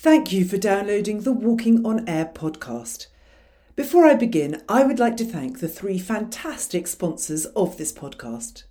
[0.00, 3.08] Thank you for downloading the Walking on Air podcast.
[3.74, 8.62] Before I begin, I would like to thank the three fantastic sponsors of this podcast.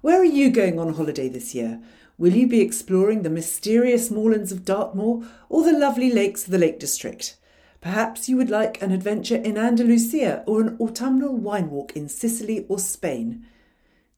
[0.00, 1.80] Where are you going on holiday this year?
[2.18, 6.58] Will you be exploring the mysterious moorlands of Dartmoor or the lovely lakes of the
[6.58, 7.36] Lake District?
[7.80, 12.66] Perhaps you would like an adventure in Andalusia or an autumnal wine walk in Sicily
[12.68, 13.46] or Spain.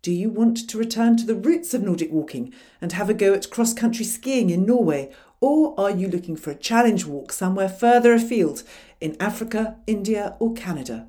[0.00, 3.34] Do you want to return to the roots of Nordic walking and have a go
[3.34, 5.12] at cross country skiing in Norway?
[5.40, 8.62] Or are you looking for a challenge walk somewhere further afield
[9.00, 11.08] in Africa, India, or Canada?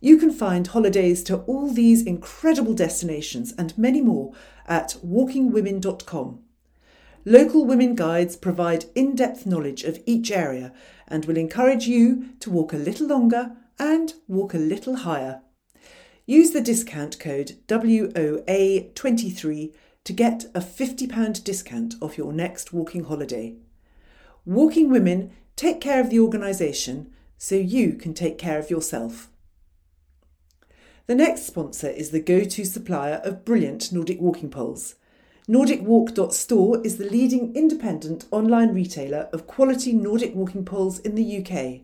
[0.00, 4.34] You can find holidays to all these incredible destinations and many more
[4.66, 6.40] at walkingwomen.com.
[7.24, 10.74] Local women guides provide in depth knowledge of each area
[11.08, 15.40] and will encourage you to walk a little longer and walk a little higher.
[16.26, 19.72] Use the discount code WOA23
[20.04, 23.56] to get a £50 discount off your next walking holiday.
[24.44, 29.30] Walking Women take care of the organisation so you can take care of yourself.
[31.06, 34.94] The next sponsor is the go to supplier of brilliant Nordic walking poles.
[35.48, 41.82] NordicWalk.store is the leading independent online retailer of quality Nordic walking poles in the UK.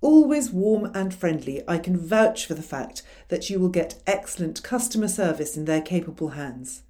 [0.00, 4.62] Always warm and friendly, I can vouch for the fact that you will get excellent
[4.62, 6.82] customer service in their capable hands.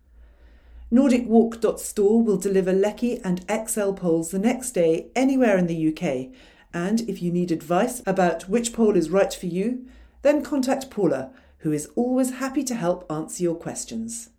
[0.92, 6.34] NordicWalk.store will deliver LEKI and Exel poles the next day anywhere in the UK,
[6.74, 9.86] and if you need advice about which pole is right for you,
[10.22, 14.30] then contact Paula, who is always happy to help answer your questions.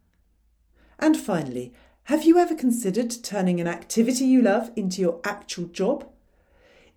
[0.99, 1.73] And finally,
[2.05, 6.05] have you ever considered turning an activity you love into your actual job?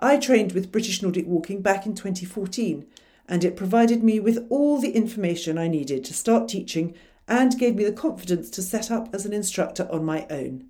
[0.02, 2.86] I trained with British Nordic Walking back in 2014
[3.28, 6.94] and it provided me with all the information I needed to start teaching
[7.28, 10.64] and gave me the confidence to set up as an instructor on my own.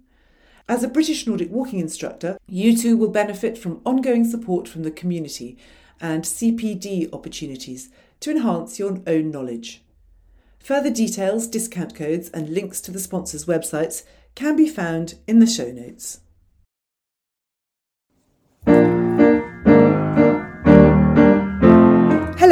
[0.68, 4.90] As a British Nordic Walking instructor, you too will benefit from ongoing support from the
[4.90, 5.56] community
[6.00, 7.88] and CPD opportunities
[8.20, 9.82] to enhance your own knowledge.
[10.58, 14.02] Further details, discount codes, and links to the sponsors' websites
[14.34, 16.20] can be found in the show notes.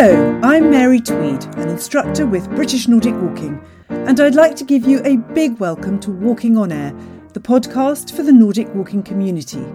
[0.01, 4.87] Hello, I'm Mary Tweed, an instructor with British Nordic Walking, and I'd like to give
[4.87, 6.95] you a big welcome to Walking on Air,
[7.33, 9.67] the podcast for the Nordic walking community.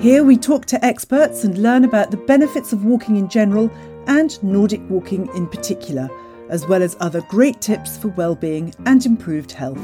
[0.00, 3.70] Here we talk to experts and learn about the benefits of walking in general
[4.08, 6.10] and Nordic walking in particular
[6.48, 9.78] as well as other great tips for well-being and improved health.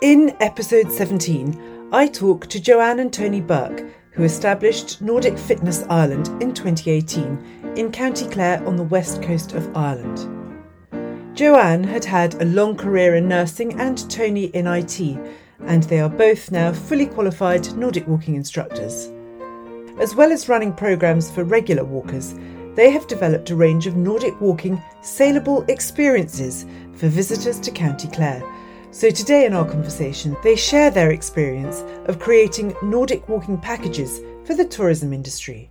[0.00, 6.26] In episode 17, I talk to Joanne and Tony Burke, who established Nordic Fitness Ireland
[6.42, 10.26] in 2018 in County Clare on the west coast of Ireland.
[11.36, 15.00] Joanne had had a long career in nursing and Tony in IT,
[15.60, 19.12] and they are both now fully qualified Nordic walking instructors.
[20.00, 22.34] As well as running programs for regular walkers,
[22.74, 28.42] they have developed a range of Nordic walking saleable experiences for visitors to County Clare.
[28.92, 34.54] So today in our conversation, they share their experience of creating Nordic walking packages for
[34.54, 35.70] the tourism industry.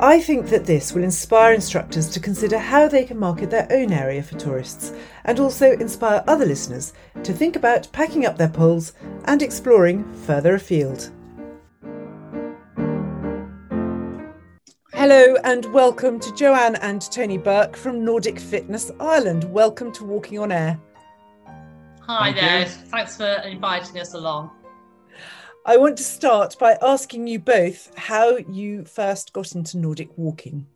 [0.00, 3.92] I think that this will inspire instructors to consider how they can market their own
[3.92, 4.92] area for tourists
[5.24, 6.92] and also inspire other listeners
[7.22, 8.92] to think about packing up their poles
[9.24, 11.10] and exploring further afield.
[14.92, 19.44] Hello and welcome to Joanne and Tony Burke from Nordic Fitness Ireland.
[19.44, 20.78] Welcome to Walking on Air.
[22.08, 22.60] Hi Thank there.
[22.60, 22.66] You.
[22.66, 24.50] Thanks for inviting us along.
[25.64, 30.66] I want to start by asking you both how you first got into Nordic walking.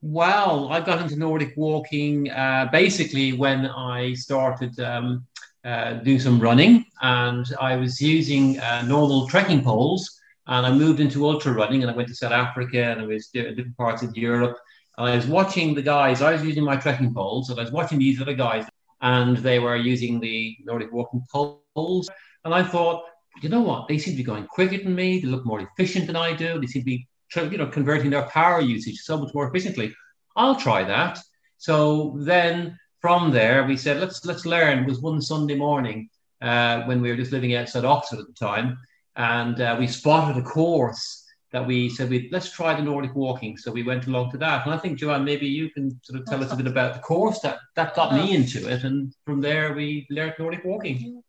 [0.00, 5.24] Well, I got into Nordic walking uh, basically when I started um,
[5.64, 10.18] uh, doing some running, and I was using uh, normal trekking poles
[10.48, 13.28] and I moved into ultra running and I went to South Africa and I was
[13.28, 14.58] different parts of Europe.
[14.98, 17.72] And I was watching the guys, I was using my trekking poles, and I was
[17.72, 18.66] watching these other guys,
[19.02, 22.08] and they were using the Nordic walking poles.
[22.44, 23.04] And I thought,
[23.42, 23.88] you know what?
[23.88, 25.18] They seem to be going quicker than me.
[25.18, 26.60] They look more efficient than I do.
[26.60, 29.94] They seem to be you know, converting their power usage so much more efficiently.
[30.36, 31.18] I'll try that.
[31.58, 34.80] So then from there, we said, let's let's learn.
[34.80, 36.08] It was one Sunday morning
[36.40, 38.78] uh, when we were just living outside Oxford at the time,
[39.16, 41.21] and uh, we spotted a course
[41.52, 43.56] that we said we let's try the Nordic walking.
[43.56, 46.26] So we went along to that, and I think Joanne, maybe you can sort of
[46.26, 49.40] tell us a bit about the course that that got me into it, and from
[49.40, 51.22] there we learned Nordic walking.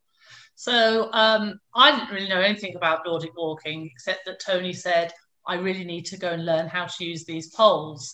[0.55, 5.11] So um, I didn't really know anything about Nordic walking except that Tony said
[5.45, 8.13] I really need to go and learn how to use these poles.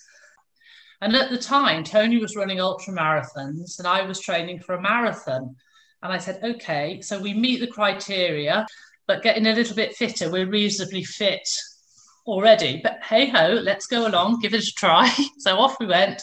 [1.02, 4.82] And at the time, Tony was running ultra marathons, and I was training for a
[4.82, 5.56] marathon.
[6.02, 8.66] And I said, okay, so we meet the criteria,
[9.08, 11.48] but getting a little bit fitter, we're reasonably fit
[12.30, 12.80] already.
[12.84, 15.14] But hey ho, let's go along, give it a try.
[15.38, 16.22] so off we went,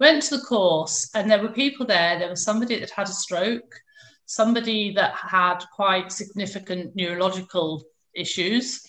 [0.00, 2.18] went to the course, and there were people there.
[2.18, 3.74] There was somebody that had a stroke,
[4.26, 7.84] somebody that had quite significant neurological
[8.14, 8.82] issues.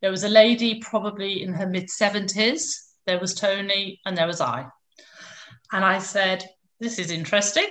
[0.00, 2.74] There was a lady probably in her mid 70s.
[3.06, 4.66] There was Tony, and there was I.
[5.72, 6.44] And I said,
[6.80, 7.66] This is interesting.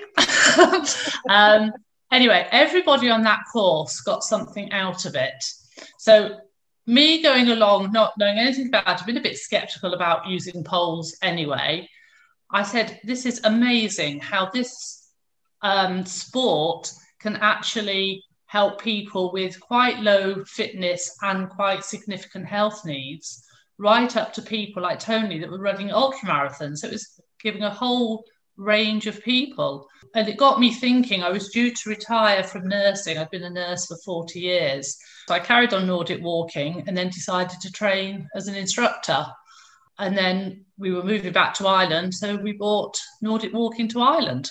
[1.29, 1.71] um,
[2.11, 5.43] anyway, everybody on that course got something out of it.
[5.97, 6.37] So
[6.87, 11.17] me going along, not knowing anything about it, been a bit skeptical about using poles
[11.21, 11.87] anyway.
[12.51, 15.09] I said, This is amazing how this
[15.61, 23.45] um, sport can actually help people with quite low fitness and quite significant health needs,
[23.77, 26.79] right up to people like Tony that were running ultra marathons.
[26.79, 28.25] So it was giving a whole
[28.61, 29.87] range of people.
[30.13, 33.17] And it got me thinking, I was due to retire from nursing.
[33.17, 34.97] I'd been a nurse for 40 years.
[35.27, 39.25] So I carried on Nordic walking and then decided to train as an instructor.
[39.97, 42.13] And then we were moving back to Ireland.
[42.13, 44.49] So we bought Nordic walking to Ireland.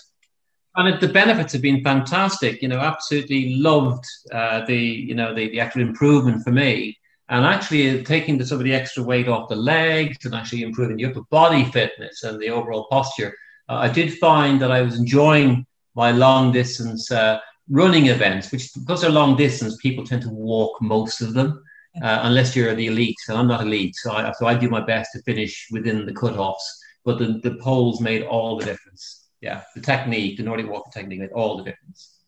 [0.77, 2.63] And the benefits have been fantastic.
[2.63, 6.97] You know, absolutely loved uh, the, you know, the, the actual improvement for me
[7.29, 10.97] and actually taking the, some of the extra weight off the legs and actually improving
[10.97, 13.35] the upper body fitness and the overall posture
[13.71, 15.65] uh, I did find that I was enjoying
[15.95, 17.39] my long distance uh,
[17.69, 21.63] running events, which because they're long distance, people tend to walk most of them,
[22.03, 23.17] uh, unless you're the elite.
[23.29, 26.13] And I'm not elite, so I, so I do my best to finish within the
[26.13, 26.67] cutoffs.
[27.05, 29.29] But the, the poles made all the difference.
[29.41, 32.19] Yeah, the technique, the Nordic walking technique made all the difference.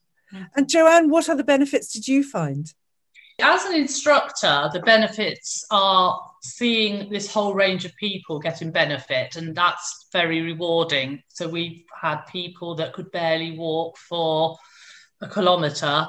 [0.56, 2.72] And Joanne, what other benefits did you find?
[3.40, 9.54] As an instructor, the benefits are seeing this whole range of people getting benefit, and
[9.54, 11.22] that's very rewarding.
[11.28, 14.56] So we've had people that could barely walk for
[15.20, 16.06] a kilometre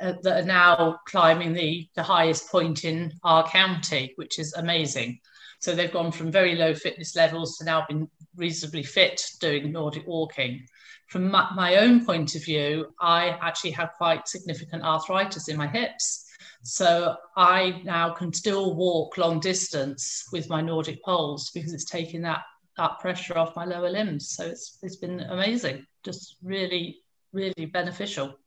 [0.00, 5.18] uh, that are now climbing the, the highest point in our county, which is amazing.
[5.60, 10.06] So they've gone from very low fitness levels to now being reasonably fit doing Nordic
[10.06, 10.66] walking.
[11.08, 15.66] From my, my own point of view, I actually have quite significant arthritis in my
[15.68, 16.25] hips.
[16.62, 22.22] So I now can still walk long distance with my Nordic poles because it's taking
[22.22, 22.42] that
[22.76, 24.30] that pressure off my lower limbs.
[24.30, 28.38] So it's it's been amazing, just really really beneficial.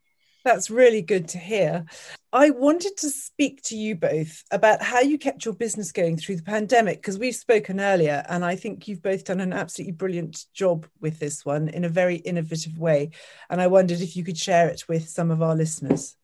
[0.45, 1.85] That's really good to hear.
[2.31, 6.37] I wanted to speak to you both about how you kept your business going through
[6.37, 10.45] the pandemic because we've spoken earlier, and I think you've both done an absolutely brilliant
[10.53, 13.11] job with this one in a very innovative way.
[13.49, 16.15] And I wondered if you could share it with some of our listeners.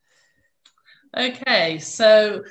[1.16, 2.44] Okay, so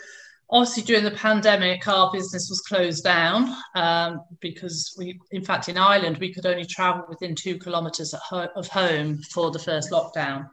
[0.49, 5.77] obviously during the pandemic, our business was closed down um, because we, in fact, in
[5.77, 10.49] Ireland, we could only travel within two kilometres ho- of home for the first lockdown.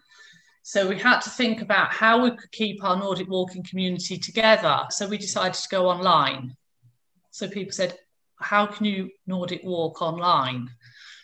[0.62, 4.81] So we had to think about how we could keep our Nordic walking community together.
[4.90, 6.54] So we decided to go online.
[7.31, 7.97] So people said,
[8.37, 10.69] How can you Nordic walk online?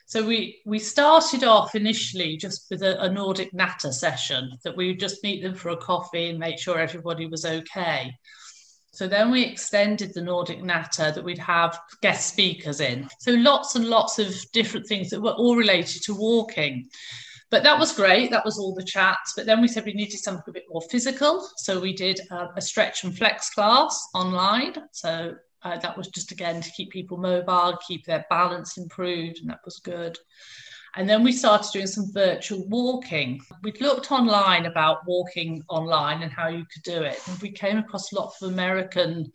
[0.08, 4.86] So we we started off initially just with a, a, Nordic Natter session that we
[4.86, 8.10] would just meet them for a coffee and make sure everybody was okay.
[8.90, 13.06] So then we extended the Nordic Natter that we'd have guest speakers in.
[13.20, 16.88] So lots and lots of different things that were all related to walking.
[17.50, 18.30] But that was great.
[18.30, 19.34] That was all the chats.
[19.36, 21.46] But then we said we needed something a bit more physical.
[21.58, 24.72] So we did a, a stretch and flex class online.
[24.92, 29.50] So uh, that was just again to keep people mobile, keep their balance improved, and
[29.50, 30.16] that was good.
[30.96, 33.40] And then we started doing some virtual walking.
[33.62, 37.20] We'd looked online about walking online and how you could do it.
[37.28, 39.30] And we came across lots of American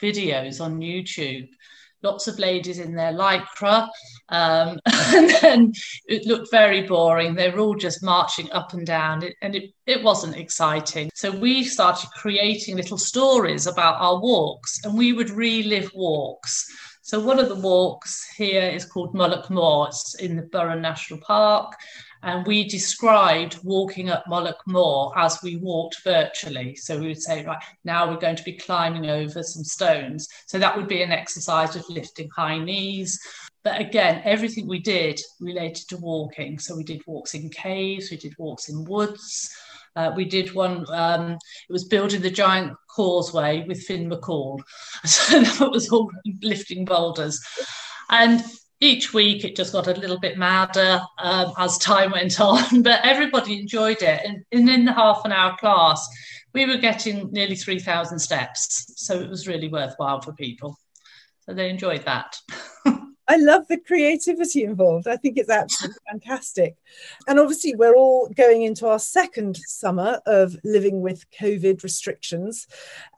[0.00, 1.48] videos on YouTube
[2.02, 3.88] lots of ladies in their lycra,
[4.28, 5.72] um, and then
[6.06, 7.34] it looked very boring.
[7.34, 11.10] They were all just marching up and down, and it, it wasn't exciting.
[11.14, 16.66] So we started creating little stories about our walks, and we would relive walks.
[17.02, 19.88] So one of the walks here is called Mullaghmore.
[19.88, 21.74] It's in the Burren National Park.
[22.22, 26.76] And we described walking up Mullaghmore as we walked virtually.
[26.76, 30.28] So we would say, right, now we're going to be climbing over some stones.
[30.46, 33.18] So that would be an exercise of lifting high knees.
[33.62, 36.58] But again, everything we did related to walking.
[36.58, 39.54] So we did walks in caves, we did walks in woods.
[39.96, 44.60] Uh, we did one, um, it was building the giant causeway with Finn McCall.
[45.04, 46.10] So that was all
[46.42, 47.40] lifting boulders.
[48.08, 48.42] And
[48.80, 53.04] each week it just got a little bit madder um, as time went on, but
[53.04, 54.22] everybody enjoyed it.
[54.24, 56.08] And, and in the half an hour class,
[56.52, 58.92] we were getting nearly 3,000 steps.
[58.96, 60.78] So it was really worthwhile for people.
[61.40, 62.36] So they enjoyed that.
[63.30, 65.06] I love the creativity involved.
[65.06, 66.74] I think it's absolutely fantastic.
[67.28, 72.66] And obviously, we're all going into our second summer of living with COVID restrictions.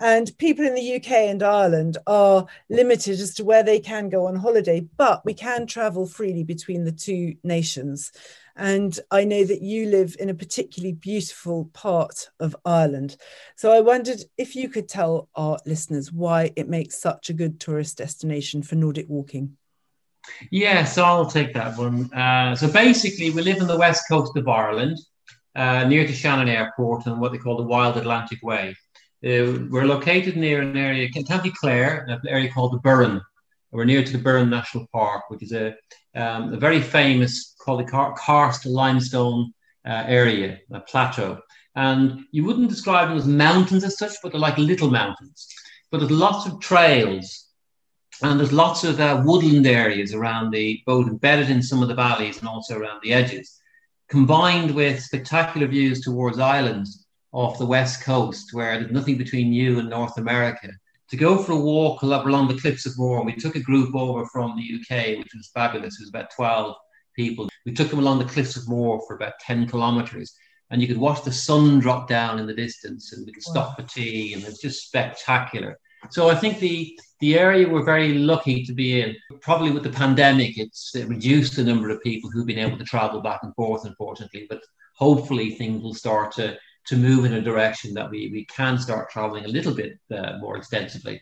[0.00, 4.26] And people in the UK and Ireland are limited as to where they can go
[4.26, 8.12] on holiday, but we can travel freely between the two nations.
[8.54, 13.16] And I know that you live in a particularly beautiful part of Ireland.
[13.56, 17.60] So I wondered if you could tell our listeners why it makes such a good
[17.60, 19.56] tourist destination for Nordic walking.
[20.50, 22.12] Yes, I'll take that one.
[22.12, 24.98] Uh, so basically, we live on the west coast of Ireland,
[25.54, 28.76] uh, near to Shannon Airport and what they call the Wild Atlantic Way.
[29.24, 33.20] Uh, we're located near an area, County Clare, an area called the Burren.
[33.70, 35.74] We're near to the Burren National Park, which is a,
[36.14, 39.52] um, a very famous, called the karst limestone
[39.86, 41.40] uh, area, a plateau.
[41.74, 45.48] And you wouldn't describe them as mountains as such, but they're like little mountains.
[45.90, 47.48] But there's lots of trails
[48.22, 51.94] and there's lots of uh, woodland areas around the, both embedded in some of the
[51.94, 53.60] valleys and also around the edges,
[54.08, 59.78] combined with spectacular views towards islands off the west coast, where there's nothing between you
[59.78, 60.68] and North America.
[61.10, 64.24] To go for a walk along the cliffs of Moher, we took a group over
[64.26, 65.98] from the UK, which was fabulous.
[65.98, 66.76] It was about 12
[67.16, 67.48] people.
[67.66, 70.34] We took them along the cliffs of Moher for about 10 kilometers,
[70.70, 73.78] and you could watch the sun drop down in the distance, and we could stop
[73.78, 73.84] wow.
[73.84, 75.78] for tea, and it's just spectacular.
[76.10, 79.16] So I think the the area we're very lucky to be in.
[79.40, 82.84] Probably with the pandemic, it's it reduced the number of people who've been able to
[82.84, 84.46] travel back and forth, unfortunately.
[84.48, 84.62] But
[84.94, 89.10] hopefully, things will start to to move in a direction that we we can start
[89.10, 91.20] traveling a little bit uh, more extensively.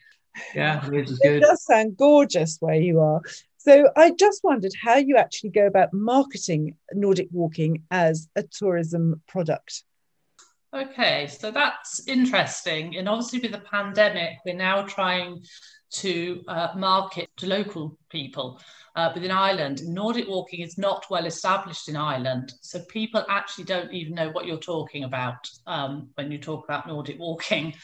[0.54, 1.36] Yeah, which good.
[1.36, 3.20] It does sound gorgeous where you are.
[3.58, 9.20] So I just wondered how you actually go about marketing Nordic walking as a tourism
[9.28, 9.84] product.
[10.72, 12.96] Okay, so that's interesting.
[12.96, 15.42] And obviously, with the pandemic, we're now trying
[15.94, 18.60] to uh, market to local people
[18.94, 19.82] uh, within Ireland.
[19.84, 24.46] Nordic walking is not well established in Ireland, so people actually don't even know what
[24.46, 27.74] you're talking about um, when you talk about Nordic walking.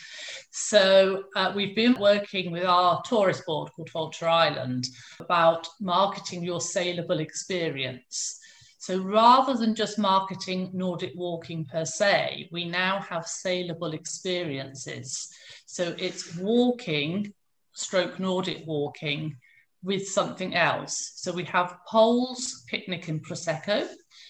[0.53, 4.87] So uh, we've been working with our tourist board called Fáilte Ireland
[5.19, 8.39] about marketing your saleable experience.
[8.79, 15.29] So rather than just marketing Nordic walking per se, we now have saleable experiences.
[15.65, 17.33] So it's walking,
[17.73, 19.37] stroke Nordic walking
[19.83, 21.13] with something else.
[21.17, 23.89] So we have poles, picnic and prosecco.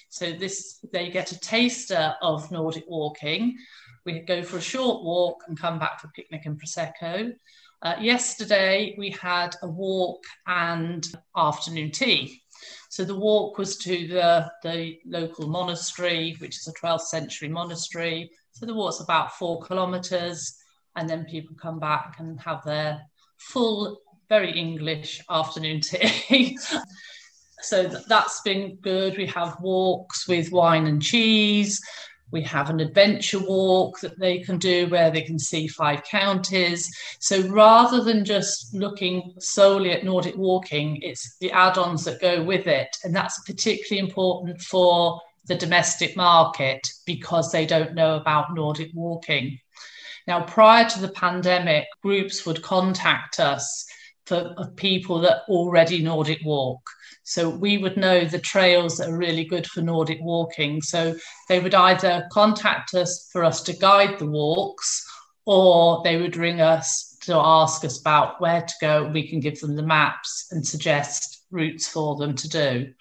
[0.08, 3.56] So this they get a taster of Nordic walking.
[4.06, 7.34] We go for a short walk and come back for picnic and prosecco.
[7.82, 12.40] Uh, yesterday we had a walk and afternoon tea.
[12.88, 18.30] So the walk was to the, the local monastery, which is a 12th century monastery.
[18.52, 20.56] So the walk's about four kilometres,
[20.94, 23.02] and then people come back and have their
[23.38, 26.56] full, very English afternoon tea.
[27.60, 29.16] so that's been good.
[29.16, 31.80] We have walks with wine and cheese.
[32.32, 36.90] We have an adventure walk that they can do where they can see five counties.
[37.20, 42.42] So rather than just looking solely at Nordic walking, it's the add ons that go
[42.42, 42.88] with it.
[43.04, 49.60] And that's particularly important for the domestic market because they don't know about Nordic walking.
[50.26, 53.86] Now, prior to the pandemic, groups would contact us
[54.26, 56.82] for people that already Nordic walk.
[57.28, 60.80] So we would know the trails that are really good for Nordic walking.
[60.80, 61.16] So
[61.48, 65.04] they would either contact us for us to guide the walks,
[65.44, 69.10] or they would ring us to ask us about where to go.
[69.12, 72.92] We can give them the maps and suggest routes for them to do.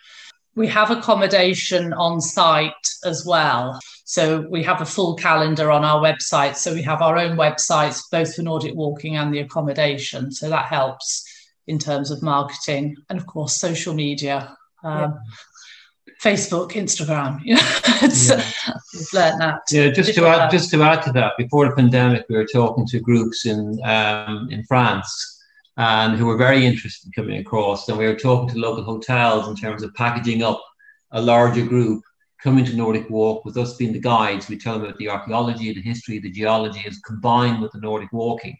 [0.55, 3.79] We have accommodation on site as well.
[4.05, 6.55] So we have a full calendar on our website.
[6.55, 10.31] So we have our own websites, both for Nordic walking and the accommodation.
[10.31, 11.31] So that helps
[11.67, 16.13] in terms of marketing and of course social media um, yeah.
[16.23, 17.61] facebook instagram you know
[18.01, 18.73] yeah.
[18.93, 22.25] we've learned that yeah just to add just to add to that before the pandemic
[22.29, 25.43] we were talking to groups in um, in france
[25.77, 29.47] and who were very interested in coming across and we were talking to local hotels
[29.47, 30.63] in terms of packaging up
[31.11, 32.03] a larger group
[32.45, 34.47] coming to Nordic Walk with us being the guides.
[34.47, 38.13] We tell them about the archaeology, the history, the geology is combined with the Nordic
[38.13, 38.55] walking,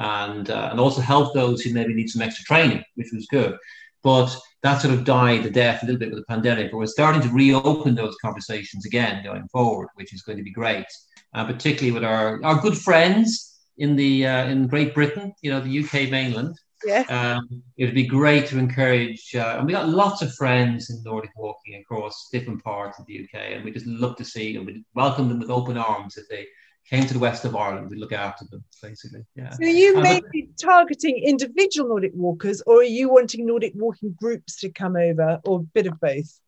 [0.00, 3.56] and uh, and also help those who maybe need some extra training, which was good.
[4.02, 6.70] But that sort of died the death a little bit with the pandemic.
[6.70, 10.52] But we're starting to reopen those conversations again going forward, which is going to be
[10.52, 10.86] great,
[11.34, 15.60] uh, particularly with our, our good friends in the uh, in Great Britain, you know,
[15.60, 16.56] the UK mainland.
[16.82, 17.04] Yeah.
[17.10, 21.32] Um, it'd be great to encourage, uh, and we got lots of friends in Nordic
[21.36, 24.82] walking across different parts of the UK, and we just love to see and we
[24.94, 26.46] welcome them with open arms if they
[26.88, 27.90] came to the west of Ireland.
[27.90, 29.24] We look after them, basically.
[29.36, 29.50] Yeah.
[29.50, 34.16] So are you Um, maybe targeting individual Nordic walkers, or are you wanting Nordic walking
[34.18, 36.40] groups to come over, or a bit of both?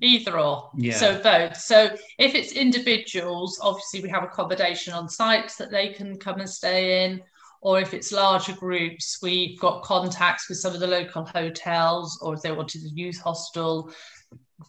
[0.00, 0.70] Either or.
[0.76, 0.96] Yeah.
[0.96, 1.56] So both.
[1.56, 6.48] So if it's individuals, obviously we have accommodation on sites that they can come and
[6.48, 7.22] stay in.
[7.60, 12.34] Or if it's larger groups, we've got contacts with some of the local hotels, or
[12.34, 13.90] if they wanted a youth hostel,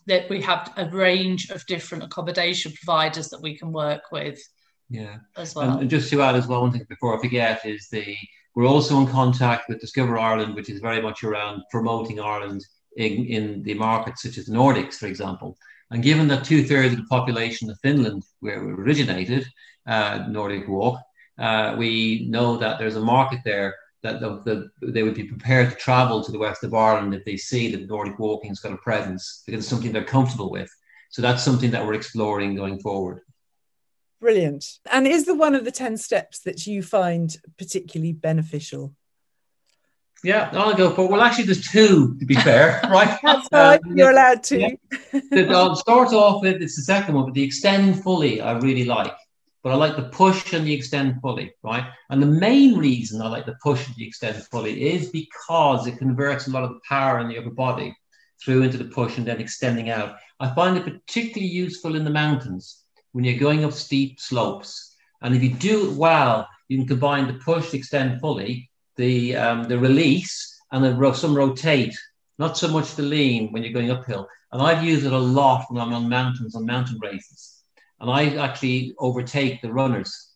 [0.07, 4.41] that we have a range of different accommodation providers that we can work with
[4.89, 5.17] yeah.
[5.37, 5.77] as well.
[5.77, 8.15] And just to add as well, one thing before I forget is the
[8.55, 12.65] we're also in contact with Discover Ireland, which is very much around promoting Ireland
[12.97, 15.57] in, in the markets such as the Nordics, for example.
[15.91, 19.45] And given that two thirds of the population of Finland, where we originated,
[19.87, 20.99] uh, Nordic Walk,
[21.37, 25.69] uh, we know that there's a market there that the, the, they would be prepared
[25.69, 28.77] to travel to the west of Ireland if they see that Nordic walking's got a
[28.77, 30.69] presence because it's something they're comfortable with.
[31.09, 33.21] So that's something that we're exploring going forward.
[34.19, 34.79] Brilliant.
[34.91, 38.93] And is the one of the 10 steps that you find particularly beneficial?
[40.23, 41.07] Yeah, I'll go for.
[41.07, 43.17] Well, actually, there's two to be fair, right?
[43.23, 43.79] That's fine.
[43.85, 44.59] Um, You're allowed to.
[44.59, 45.21] yeah.
[45.31, 48.83] The- I'll start off with it's the second one, but the extend fully I really
[48.85, 49.15] like.
[49.63, 51.85] But I like the push and the extend fully, right?
[52.09, 55.97] And the main reason I like the push and the extend fully is because it
[55.97, 57.95] converts a lot of the power in the upper body
[58.41, 60.15] through into the push and then extending out.
[60.39, 64.95] I find it particularly useful in the mountains when you're going up steep slopes.
[65.21, 69.63] And if you do it well, you can combine the push, extend fully, the um,
[69.63, 71.97] the release, and then ro- some rotate.
[72.37, 74.27] Not so much the lean when you're going uphill.
[74.51, 77.63] And I've used it a lot when I'm on mountains, on mountain races.
[77.99, 80.29] And I actually overtake the runners.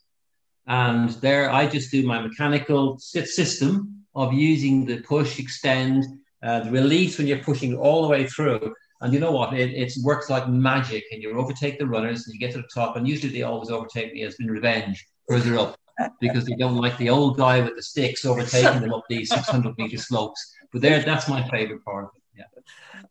[0.67, 6.05] And there I just do my mechanical system of using the push, extend,
[6.43, 8.73] uh, the release when you're pushing all the way through.
[9.03, 9.53] And you know what?
[9.53, 11.03] It, it works like magic.
[11.11, 12.95] And you overtake the runners and you get to the top.
[12.95, 15.77] And usually they always overtake me as been revenge further up
[16.19, 19.77] because they don't like the old guy with the sticks overtaking them up these 600
[19.77, 20.55] meter slopes.
[20.71, 22.09] But there, that's my favorite part.
[22.35, 22.45] Yeah.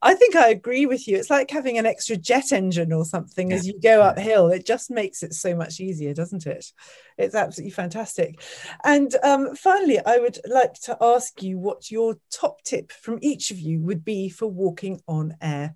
[0.01, 1.17] I think I agree with you.
[1.17, 4.49] It's like having an extra jet engine or something as you go uphill.
[4.49, 6.67] It just makes it so much easier, doesn't it?
[7.19, 8.41] It's absolutely fantastic.
[8.85, 13.51] And um, finally, I would like to ask you what your top tip from each
[13.51, 15.75] of you would be for walking on air.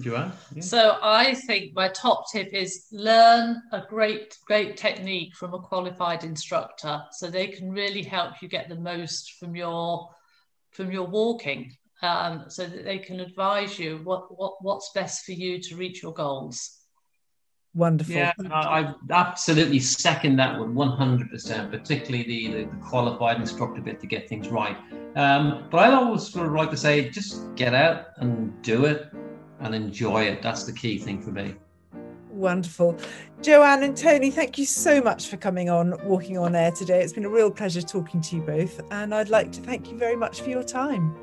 [0.00, 0.32] Joanne?
[0.54, 0.62] Yeah.
[0.62, 6.24] So I think my top tip is learn a great, great technique from a qualified
[6.24, 10.08] instructor, so they can really help you get the most from your
[10.70, 15.32] from your walking, um, so that they can advise you what, what what's best for
[15.32, 16.78] you to reach your goals.
[17.74, 18.14] Wonderful.
[18.14, 23.98] Yeah, I, I absolutely second that one 100%, particularly the, the, the qualified instructor bit
[24.00, 24.76] to get things right.
[25.16, 29.10] Um, but I always sort of like to say, just get out and do it
[29.62, 30.42] and enjoy it.
[30.42, 31.54] That's the key thing for me.
[32.30, 32.98] Wonderful.
[33.42, 37.02] Joanne and Tony, thank you so much for coming on Walking on Air today.
[37.02, 38.80] It's been a real pleasure talking to you both.
[38.90, 41.14] And I'd like to thank you very much for your time.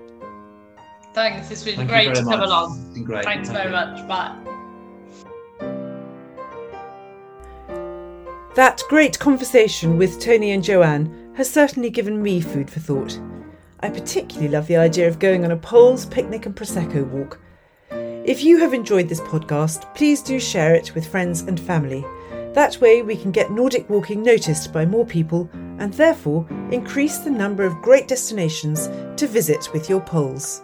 [1.13, 2.79] Thanks, it's been Thank great very to come along.
[2.79, 3.23] It's been great.
[3.25, 3.75] Thanks Thank very you.
[3.75, 4.07] much.
[4.07, 4.37] Bye.
[8.55, 13.19] That great conversation with Tony and Joanne has certainly given me food for thought.
[13.79, 17.39] I particularly love the idea of going on a poles, picnic, and Prosecco walk.
[18.29, 22.05] If you have enjoyed this podcast, please do share it with friends and family.
[22.53, 27.31] That way, we can get Nordic walking noticed by more people and therefore increase the
[27.31, 28.85] number of great destinations
[29.19, 30.61] to visit with your poles.